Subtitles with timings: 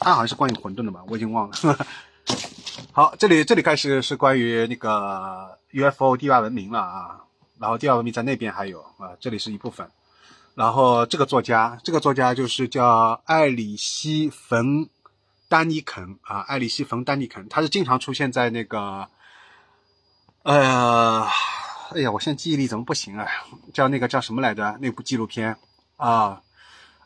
[0.00, 1.56] 它好像是关于混沌的吧，我已经忘了。
[2.92, 7.20] 好，这里这里开始是关于那个 UFO 地外文明了啊，
[7.58, 9.88] 然后地外文明在那边还有啊，这里是一部分。
[10.54, 14.84] 然后这个作家，这个作家就是叫艾里希·冯·
[15.48, 19.08] 丹尼肯啊，艾里希·冯·丹尼肯，他是经常出现在那个，
[20.42, 21.24] 呃，
[21.92, 23.26] 哎呀，我现在记忆力怎么不行啊？
[23.72, 24.76] 叫那个叫什么来着？
[24.80, 25.56] 那部纪录片
[25.96, 26.42] 啊，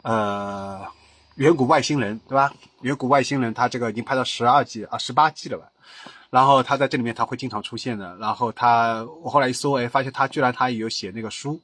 [0.00, 0.86] 呃，
[1.36, 2.52] 远古外星人对吧？
[2.82, 5.66] 远古外星人，他这个已经拍到十二季啊，十八季了吧？
[6.30, 8.16] 然后他在这里面他会经常出现的。
[8.16, 11.60] 然后他，我后来一搜，哎，发现他居然他也有写那个书。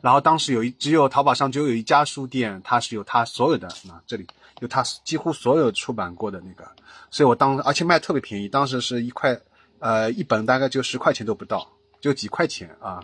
[0.00, 4.26] 然后当时有一只有淘宝上就有一家书店，它是有他所有的啊，这里
[4.60, 6.68] 有他几乎所有出版过的那个，
[7.10, 9.38] 所以我当而且卖特别便宜，当时是一块，
[9.78, 11.68] 呃，一本大概就十块钱都不到，
[12.00, 13.02] 就几块钱啊，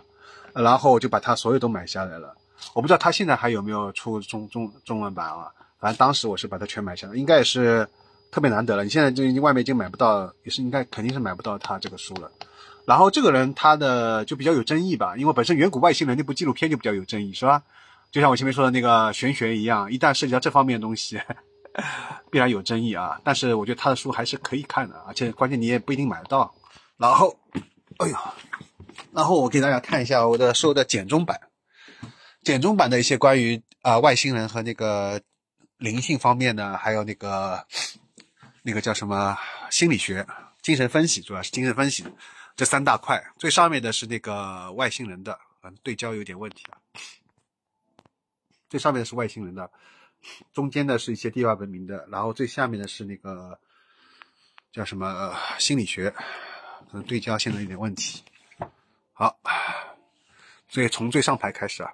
[0.53, 2.35] 然后我就把它所有都买下来了。
[2.73, 7.87] 我不知道他现在还有没有出中中中文版啊，反正当时我是把它全买下来，应该也是
[8.31, 8.83] 特别难得了。
[8.83, 12.31] 你现在就已经外面已经买不到，也是应该肯定是买不到他这个书了。
[12.85, 17.61] 然后这个人他的就比较有争议吧，因为本身远古外星人那部纪录片就比较有争议，是吧？
[18.11, 21.19] 就像我前面说的那个玄学一样，一旦涉及到这方面的东西，
[22.31, 23.19] 必然有争议啊。
[23.23, 26.53] 但是我觉得他的书还是可以看的，而且关键你也不一定买得到。
[26.97, 27.37] 然后，
[27.97, 28.15] 哎呦，
[29.11, 31.37] 然后我给大家看一下我的收的简中版，
[32.43, 35.21] 简中版的一些关于啊外星人和那个
[35.77, 37.65] 灵性方面呢，还有那个
[38.63, 39.37] 那个叫什么
[39.69, 40.25] 心理学、
[40.61, 42.05] 精神分析，主要是精神分析。
[42.55, 46.77] 这三大块，最上面的是那个外星人的，嗯，对焦有点问题啊。
[48.67, 49.69] 最上面的是外星人的，
[50.53, 53.59] 中间的是一些地外文明的，然后最下面的是那个
[54.71, 56.09] 叫什么心理学，
[56.89, 58.23] 可能对焦现在有点问题。
[59.13, 59.37] 好，
[60.67, 61.93] 所以从最上排开始啊。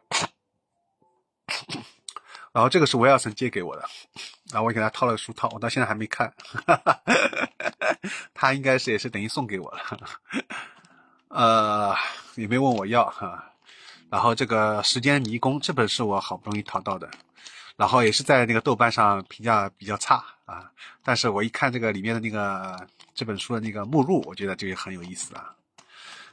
[2.53, 3.83] 然后这个是威尔森借给我的，
[4.51, 6.31] 然后我给他套了个书套，我到现在还没看。
[8.33, 9.79] 他应该是也是等于送给我了，
[11.29, 11.95] 呃，
[12.35, 13.43] 也没问我要哈。
[14.09, 17.09] 然后这个《时间迷宫》这本是我好不容易淘到的，
[17.75, 20.69] 然后也是在那个豆瓣上评价比较差啊。
[21.03, 22.77] 但是我一看这个里面的那个
[23.15, 25.55] 这本书的那个目录，我觉得这个很有意思啊。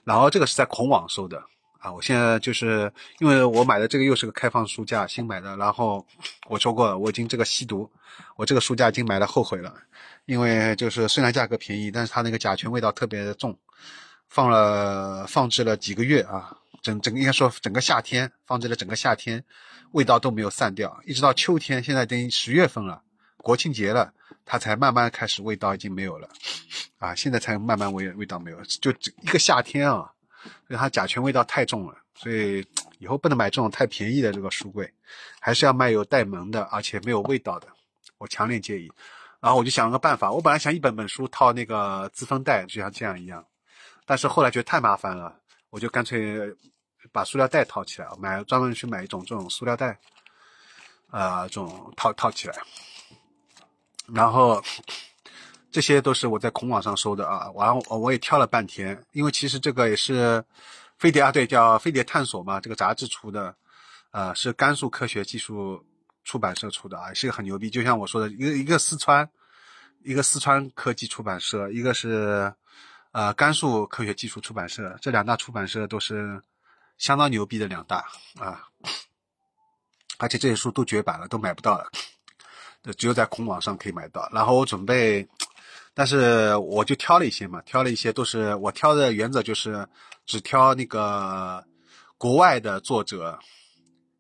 [0.05, 1.43] 然后这个是在孔网收的
[1.81, 1.93] 啊。
[1.93, 5.57] 我现在就是因为我买的这个又是个开放书架，新买的。
[5.57, 6.07] 然后
[6.49, 7.91] 我说过，我已经这个吸毒，
[8.37, 9.75] 我这个书架已经买了后悔了。
[10.27, 13.59] 因为就是虽然价格便宜，但是它那个甲醛味道特别的重，
[14.29, 19.43] 放了放置了几个月啊，整整应该说整个夏天放置了整个夏天，
[19.91, 23.03] 味道都没有散掉，一直到秋天，现在等于十月份了，
[23.39, 24.13] 国庆节了，
[24.45, 26.29] 它才慢慢开始味道已经没有了，
[27.01, 30.13] 啊，现在才慢慢味味道没有，就一个夏天啊，
[30.45, 32.67] 因为它甲醛味道太重了，所以
[32.99, 34.93] 以后不能买这种太便宜的这个书柜，
[35.41, 37.69] 还是要买有带门的，而且没有味道的，
[38.19, 38.91] 我强烈建议。
[39.41, 43.43] 然后我就想了个办法，我本来想一本本书套那个自封袋，就像这样一样，
[44.05, 45.35] 但是后来觉得太麻烦了，
[45.71, 46.39] 我就干脆
[47.11, 49.99] 把塑料袋套起来，买专门去买一种这种塑料袋，
[51.09, 52.55] 啊，这种套套起来。
[54.13, 54.63] 然后
[55.71, 60.45] 这些都是我在孔网上收的啊，完我也挑了半天，因为其实这个也是
[60.99, 63.55] 飞碟啊，对，叫飞碟探索嘛，这个杂志出的，
[64.11, 65.85] 呃，是甘肃科学技术。
[66.23, 67.71] 出版社出的啊，是个很牛逼。
[67.71, 69.29] 就像我说的，一个一个四川，
[70.05, 72.53] 一个四川科技出版社，一个是
[73.13, 76.41] 呃甘肃科学技术出版社，这两大出版社都是
[76.99, 78.05] 相当牛逼的两大
[78.39, 78.69] 啊。
[80.19, 81.91] 而且这些书都绝版了，都买不到了，
[82.97, 84.29] 只有在孔网上可以买到。
[84.31, 85.27] 然后我准备，
[85.95, 89.87] 但是我就挑了一些嘛，挑了一些都是我挑的原则就是
[90.27, 91.65] 只挑那个
[92.19, 93.39] 国外的作者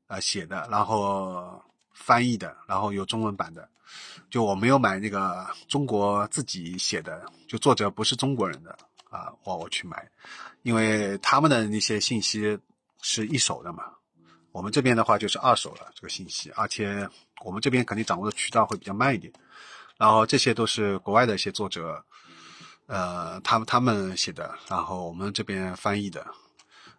[0.09, 1.63] 呃写的，然后。
[1.93, 3.69] 翻译的，然后有中文版的，
[4.31, 8.77] 就我没有买那个中国自己写的，就作者不是中国人的
[9.11, 10.11] 啊，我我去买，
[10.63, 12.59] 因为他们的那些信息
[13.03, 13.85] 是一手的嘛，
[14.51, 17.07] 我们这边的话就是二手了这个信息，而且
[17.45, 19.31] 我们这边肯定掌握的渠道会比较慢一点，
[20.01, 22.03] 然后这些都是国外的一些作者，
[22.87, 26.27] 呃，他们他们写的，然后我们这边翻译的。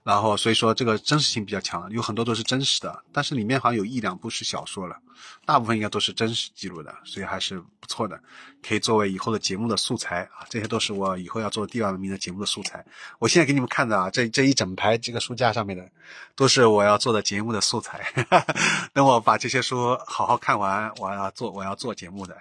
[0.03, 4.98] 然后，所以说这个真实性比较强，有很多都是真实的，但是里面好像有一两部是小说了，
[5.45, 8.19] 大部分应该都是真实记录的，所以还是不错的，
[8.68, 10.44] 可以作为以后的节目的素材啊。
[10.50, 12.83] 这些都是我以后要做第二文明的节目的素材。
[13.19, 15.88] 我现在给你们看的啊，这这一整排这个书架上面的，
[16.36, 18.12] 都是我要做的节目的素材。
[18.94, 22.36] 等我把这些书好好看完，我要做我要做节目的，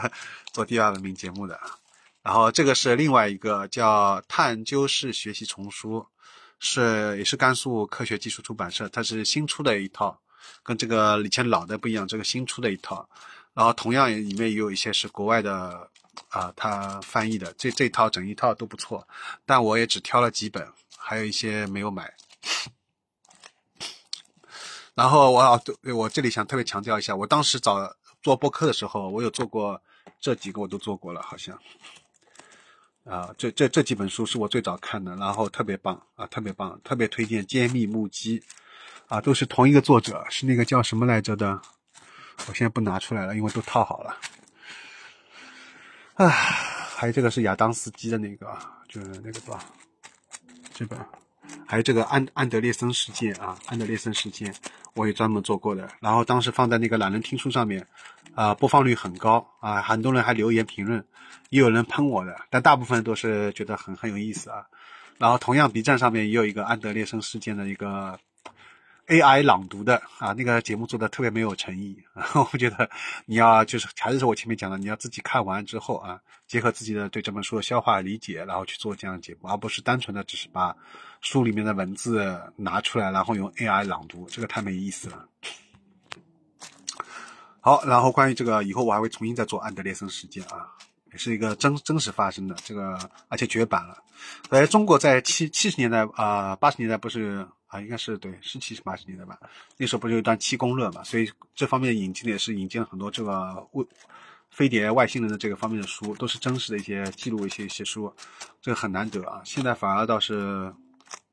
[0.50, 1.60] 做第二文明节目的。
[2.22, 5.98] 然后这个是另外一个叫《探究式学习丛书》。
[6.64, 10.16] 是，也是甘肃科学技术出版社，它是新出的一套，
[10.62, 13.06] 跟这个以前老的不一样，这个新出的一套，
[13.52, 15.90] 然后同样里面也有一些是国外的
[16.28, 19.04] 啊，他翻译的，这这套整一套都不错，
[19.44, 20.64] 但我也只挑了几本，
[20.96, 22.14] 还有一些没有买。
[24.94, 25.62] 然后我
[25.96, 27.92] 我这里想特别强调一下，我当时找
[28.22, 29.82] 做播客的时候，我有做过
[30.20, 31.58] 这几个，我都做过了，好像。
[33.04, 38.38] 啊，这这这几本书是我最早看的，然后特别棒啊，特别棒，特别推荐《揭秘目击》，
[39.08, 41.60] 啊，都是同一个作者，是那个叫什么来着的？
[42.48, 44.16] 我现在不拿出来了，因为都套好了。
[46.14, 48.56] 啊，还有这个是亚当斯基的那个，
[48.88, 49.64] 就是那个吧，
[50.72, 50.98] 这本，
[51.66, 54.54] 还有这个安安德烈森事件啊，安德烈森事件，
[54.94, 57.84] 我也专门做过的，然后当时放在那个懒人听书上面，
[58.34, 61.04] 啊，播放率很高啊，很多人还留言评论。
[61.50, 64.66] 也有人喷我的，但大部分都是觉得很很有意思啊。
[65.18, 68.18] 然后同样，B 站上面也有一个安德烈森事件的一个
[69.06, 71.96] AI 朗读的啊，那个节目做的特别没有诚意。
[72.14, 72.88] 然后我觉得
[73.26, 80.74] 你要就是还是我前面讲的，你要自己看完之后啊，结合自己的对这本书的消化理解，然后去做这样的节目，而不是单纯的只是把
[81.20, 85.28] 书里面的文字拿出来，然后用 AI 朗读，这个太没意思了。
[87.62, 90.68] 好，然后关于这个以后我还会重新再做安德烈森事件啊。
[91.12, 92.98] 也是一个真真实发生的这个，
[93.28, 94.02] 而且绝版了。
[94.48, 99.38] 在中国在七七十年代啊八十年代不是啊应该是对是七十八十年代吧，
[99.76, 103.86] 那时候不是有一段七公论嘛，所以这方面引进的也是引进了很多这个未
[104.48, 108.10] 飞碟外星人的这个方面的书，都是真实的一些记录一些一些书，
[108.62, 109.42] 这个很难得啊。
[109.44, 110.72] 现在反而倒是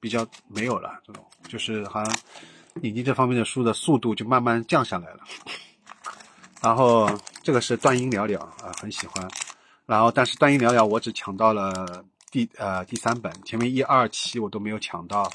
[0.01, 2.17] 比较没有了这种，就是好像
[2.81, 5.21] 引进这方面的书的速度就慢慢降下来了。
[6.61, 7.09] 然后
[7.41, 9.29] 这个是断音聊聊啊，很喜欢。
[9.85, 15.31] 然后，但是断音聊聊我只抢到了第呃第三本，前面一二期我都没有抢到。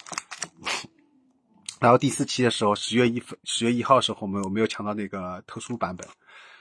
[1.81, 6.07] 然后第四期的时候，十月一分十月一号的时候，我们我没有抢到那个特殊版本，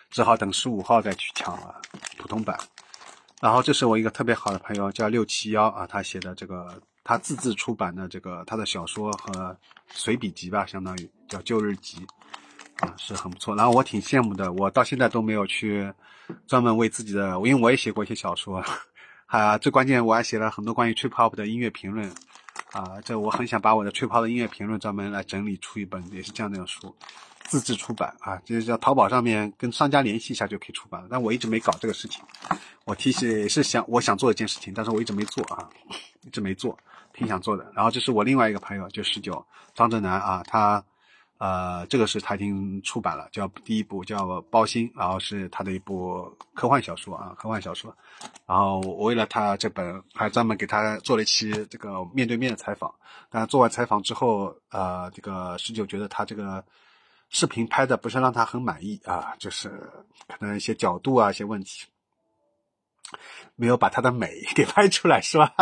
[0.09, 1.79] 只好等十五号再去抢了
[2.17, 2.57] 普通版。
[3.41, 9.55] 然后这是我一个特别好的朋友，叫六七幺啊，他写的这个他自制出版的这个他的小说和
[9.91, 12.07] 随笔集吧，相当于叫旧日集。
[12.97, 13.55] 是很不错。
[13.55, 15.91] 然后我挺羡慕的，我到现在都没有去
[16.47, 18.63] 专门为自己的，因为我也写过一些小说，
[19.25, 22.09] 啊，最关键我还写了很多关于 trip hop 的音乐评论，
[22.71, 26.95] 啊，这我很想把我的 trip hop 的音乐评论专门来整理出一本，也是这样的书，
[27.45, 31.07] 自制出版啊，就是叫淘宝上面跟商家联系一下就可以出版了。
[31.09, 32.23] 但我一直没搞这个事情，
[32.85, 35.67] 我其实也是想我想做一件事情，但是我一直没做啊，
[36.21, 36.77] 一直没做，
[37.13, 37.71] 挺想做的。
[37.75, 40.83] 然后这是我另外一个朋友，就十九张正南啊，他。
[41.43, 46.23] 呃，这个是他已经出版了，叫第一部叫《包心》，然后是他的一部
[46.53, 47.93] 科幻小说啊，科幻小说。
[48.45, 52.89] 然后我为了他这本，还专门给他做了一期这个面对面的采访。
[53.29, 56.63] 但做完采访之后，呃，这个十九觉得他这个
[57.27, 59.67] 视频拍的不是让他很满意啊，就是
[60.29, 61.85] 可能一些角度啊，一些问题。
[63.55, 65.53] 没有把她的美 给拍出来，是吧？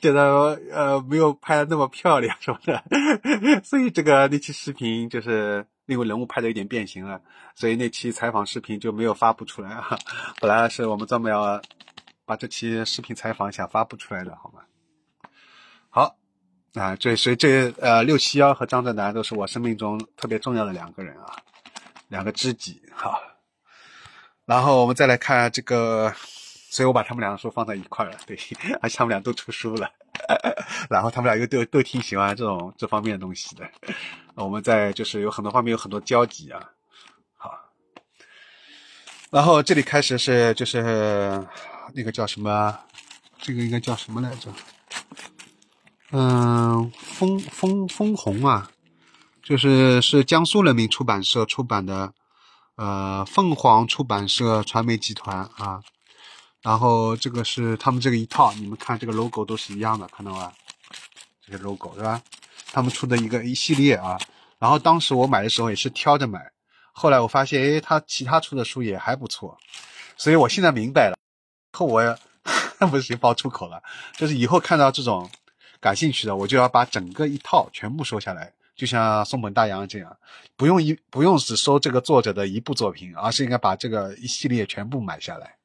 [0.00, 2.82] 觉得呃没有拍的那么漂亮什么的，
[3.62, 7.20] 所以这个那期视频就是因为人物拍的有点变形了，
[7.54, 9.98] 所以那期采访视频就没有发布出来啊。
[10.40, 11.60] 本来是我们专门要
[12.24, 14.62] 把这期视频采访想发布出来的，好吗？
[15.90, 16.16] 好
[16.74, 21.36] 啊，这所以这呃六七幺和张震南都是我生命中特别重要的两个人啊，
[22.08, 23.20] 两个知己哈。
[24.46, 26.14] 然后我们再来看这个。
[26.72, 28.34] 所以我把他们两个书放在一块了，对，
[28.80, 29.90] 而且他们俩都出书了，
[30.88, 33.70] 然后他们俩又都都挺喜欢这种这方面的东西的，
[34.36, 36.70] 我们在就是有很多方面有很多交集啊，
[37.36, 37.52] 好，
[39.30, 41.46] 然后这里开始是就是
[41.94, 42.74] 那个叫什么，
[43.38, 44.50] 这个应该叫什么来着？
[46.12, 48.70] 嗯，枫枫枫红啊，
[49.42, 52.14] 就是是江苏人民出版社出版的，
[52.76, 55.82] 呃，凤凰出版社传媒集团啊。
[56.62, 60.52] 然后这个是他们这个一套，你们看这个 logo 都是一样的，看到吗？
[61.44, 62.22] 这个 logo 是吧？
[62.72, 64.18] 他们出的一个一系列啊。
[64.58, 66.52] 然后当时我买的时候也是挑着买，
[66.92, 69.58] 后来我发现，哎，他其他出的书也还不错，
[70.16, 71.16] 所以我现在明白了。
[71.72, 72.00] 后我
[72.90, 73.82] 不是爆出口了，
[74.16, 75.28] 就是以后看到这种
[75.80, 80.16] 感兴趣的，我就要把整个一套全部收下来，就像松本大洋这样，
[80.56, 85.56] 不用一不用只收这个作者的一部作品，而是应该把这个一系列全部买下来。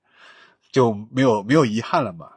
[0.71, 2.31] 就没有没有遗憾了嘛？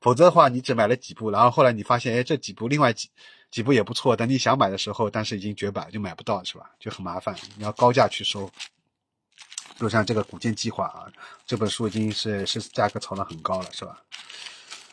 [0.00, 3.10] 否则的话，你只买了几部，然后后来你发现，哎，这几部另外几
[3.50, 6.70] 几部也不错，等你想买的时候，但是已经绝版，就买不到，是吧？
[6.78, 8.46] 就很麻烦，你要高价去收。
[8.46, 11.10] 比如像这个《古剑计划》啊，
[11.46, 13.98] 这本书已经是是价格炒得很高了，是吧？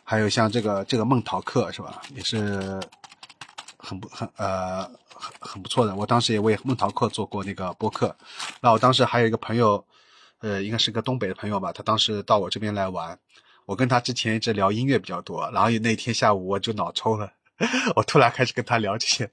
[0.02, 2.02] 还有像这个这个《梦逃客》，是吧？
[2.14, 2.80] 也是
[3.76, 4.84] 很不很呃
[5.14, 5.94] 很很不错的。
[5.94, 8.16] 我当时也为《梦逃客》做过那个播客，
[8.60, 9.84] 那我当时还有一个朋友。
[10.44, 13.18] 呃，应该是个东北的朋友吧，他当时到我这边来玩，
[13.64, 17.32] 我跟他之前一直聊音乐比较多，然后那天下午我就脑抽了，
[17.96, 19.30] 我突然开始跟他聊这些。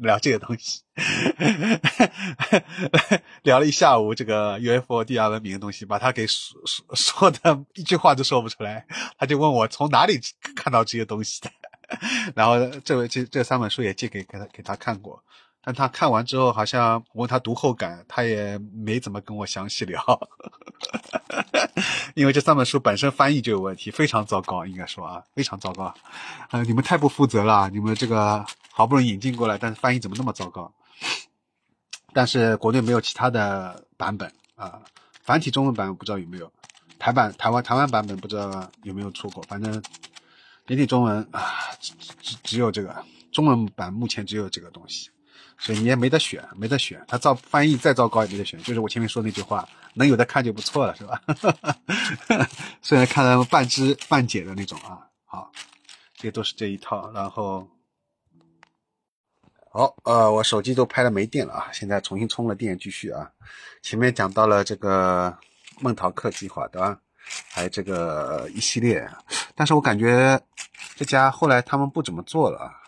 [0.00, 0.80] 聊这个东西，
[3.44, 8.86] 聊了一下午这个 UFO 地下文明的东西，把他给说说说的一句话都说不出来。
[9.18, 10.18] 他就问我从哪里
[10.56, 11.50] 看到这些东西的，
[12.34, 15.22] 然后这位这这三本书也借给给他给他看过。
[15.62, 20.02] 但他看完之后，好像我问他读后感，他也没怎么跟我详细聊，
[22.16, 25.92] 因为这三本书本身翻译就有问题，非常糟糕，应该说啊，非常糟糕。
[26.50, 30.72] 呃，你们太不负责了，你们这个好不容易引进过来，但是翻译怎么那么糟糕？
[32.14, 34.80] 但是国内没有其他的版本啊，
[35.22, 36.50] 繁体中文版不知道有没有，
[36.98, 39.70] 台版台湾台湾版本不知道有没有出过，反正
[40.66, 45.10] 简体中文啊，只只只有这个中文版，目前只有这个东西。
[45.60, 47.00] 所以你也没得选，没得选。
[47.06, 51.20] 他造翻译再糟糕也没得选，就是我前面说那句话，能有的看就不错了，是吧？
[52.82, 55.06] 虽然看了半知半解的那种啊。
[55.26, 55.52] 好，
[56.14, 57.08] 这都是这一套。
[57.12, 57.68] 然后，
[59.70, 63.30] 好，呃，我手机都拍了没电了啊，现在重新充了电，继续啊。
[63.82, 65.38] 前面讲到了这个
[65.78, 66.98] 梦淘客计划，对吧？
[67.52, 69.08] 还有这个一系列，
[69.54, 70.40] 但是我感觉
[70.96, 72.79] 这家后来他们不怎么做了啊。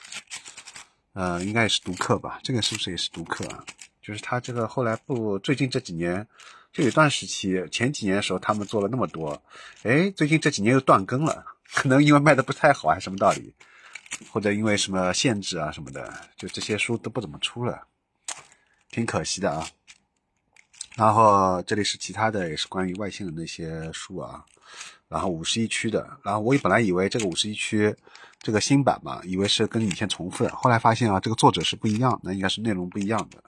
[1.14, 2.40] 呃，应该也是读客吧？
[2.42, 3.64] 这个是不是也是读客啊？
[4.00, 6.26] 就是他这个后来不，最近这几年
[6.72, 9.40] 就有段时期，前几年的时候他们做了那么多，
[9.82, 13.54] 哎，最近这几年又断更了，可能因为卖的不太好还是什么道理，
[14.30, 17.86] 或者因为什么限制啊什么的，就这些书都不怎么出了，
[18.90, 19.68] 挺可惜的啊。
[20.96, 24.44] 然后这里是其他的，也是关于外星人的一些书啊。
[25.12, 27.94] 然后五十一区的，然后我本来以为这个五十一区
[28.40, 33.42] 这个新版嘛，以为是跟以前重复的，后来发现啊，这个作者是不一样，那应该是内容不一样的。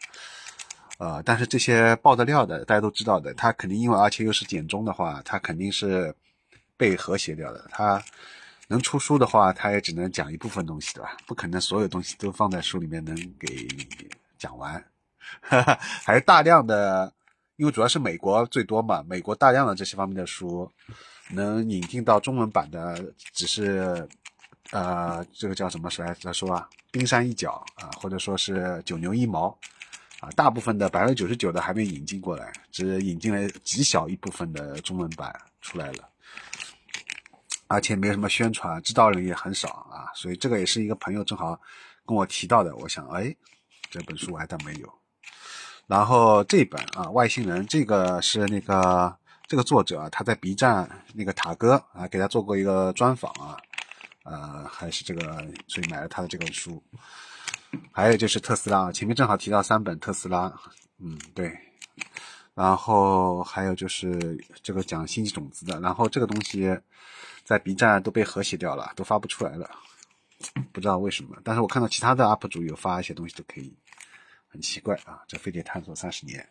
[0.99, 6.15] 呃，但是这些爆的料的，大家都知道的，他肯定因为而且又是简中的话，他肯定是
[6.77, 7.67] 被和谐掉的。
[7.71, 8.01] 他
[8.69, 11.17] 能出书的话，他也只能讲一部分东西，对吧？
[11.27, 13.67] 不可能所有东西都放在书里面能给
[14.39, 14.85] 讲完，
[15.41, 17.11] 还是大量的，
[17.57, 20.71] 因为主要是美国最多嘛，美国大量的这些方面的书。
[21.31, 23.03] 能引进到中文版的
[23.33, 24.07] 只是，
[24.71, 26.69] 呃，这个叫什么来来说啊？
[26.91, 29.49] 冰山一角啊，或者说是九牛一毛
[30.21, 30.29] 啊。
[30.37, 36.09] 大部分的百分之九十九的还没引进过来，只引进了极小一部分的中文版出来了，
[37.69, 40.13] 而且没有什么宣传，知道人也很少啊。
[40.15, 41.59] 所以这个也是一个朋友正好
[42.05, 43.35] 跟我提到的，我想，哎，
[43.91, 44.93] 这本书我还倒没有。
[45.87, 49.17] 然后这本啊，外星人这个是那个。
[49.47, 53.57] 这个作者啊，他在 B 站那个塔哥啊，给他做过一个专访啊，
[54.25, 56.83] 呃，还是这个，所以买了他的这本书。
[57.93, 60.53] 还有就是特斯拉，前面正好提到三本特斯拉，
[60.99, 61.57] 嗯，对。
[62.55, 66.79] 然后还有就是这个讲星际种子的，然后这个东西
[67.43, 69.69] 在 B 站都被和谐掉了，都发不出来了，
[70.73, 71.37] 不知道为什么。
[71.43, 73.77] 但是我看到其他的 UP 主有发一些东西都可以，
[74.49, 76.49] 很奇怪啊，这非得探索三十年。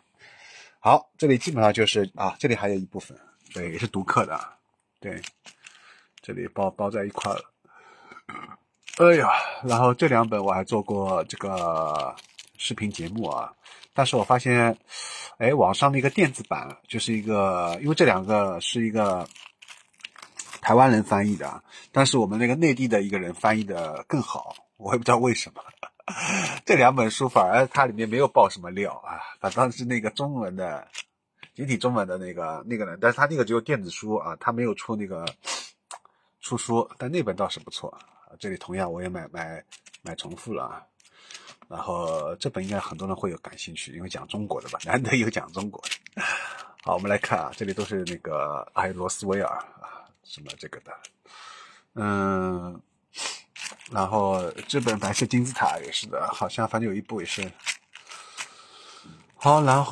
[0.86, 3.18] 好，这里基本上就是啊，这里还有一部分，
[3.54, 4.38] 对，也是读客的，
[5.00, 5.22] 对，
[6.22, 7.42] 这里包包在一块了。
[8.98, 9.30] 哎呀，
[9.64, 12.14] 然后这两本我还做过这个
[12.58, 13.50] 视频节目啊，
[13.94, 14.78] 但是我发现，
[15.38, 19.26] 哎，网上的一个电子版就是一个，因为这两个是一个
[20.60, 21.64] 台湾人翻译的，
[21.94, 25.64] 但是我们那个内地的一个人翻译的更好，我也不知道为什么。
[26.66, 30.86] 这两本书反而它里面没有爆什么料啊，反倒是那个中文的
[31.54, 35.26] 集体中文的那个那个人，但是他那个只有电子书啊，他没有出那个
[36.42, 37.98] 出书，但那本倒是不错。
[38.38, 39.64] 这里同样我也买买
[40.02, 40.84] 买重复了啊。
[41.70, 46.22] 然后这本应该很多人会有感兴趣，因为讲中国的吧，难得有讲中国的。
[46.84, 50.92] 好，我们来看啊，这里都是那个还有罗斯威尔啊什么这个的，
[51.94, 52.82] 嗯。
[53.92, 57.52] 然后这本白色金字塔也是的，好像反正有一部也是。
[59.36, 59.92] 好，然后。